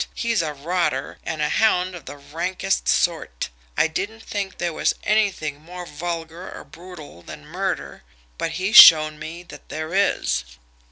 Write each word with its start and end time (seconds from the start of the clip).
He's 0.15 0.41
a 0.41 0.51
rotter 0.55 1.19
and 1.23 1.43
a 1.43 1.49
hound 1.49 1.93
of 1.93 2.05
the 2.05 2.17
rankest 2.17 2.87
sort! 2.87 3.49
I 3.77 3.85
didn't 3.85 4.23
think 4.23 4.57
there 4.57 4.73
was 4.73 4.95
anything 5.03 5.61
more 5.61 5.85
vulgar 5.85 6.51
or 6.51 6.63
brutal 6.63 7.21
than 7.21 7.45
murder, 7.45 8.01
but 8.39 8.53
he's 8.53 8.75
shown 8.77 9.19
me 9.19 9.43
that 9.43 9.69
there 9.69 9.93
is. 9.93 10.43